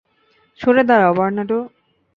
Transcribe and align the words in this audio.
সরে 0.59 0.83
দাঁড়াও, 0.89 1.13
বার্নার্ডো। 1.13 1.59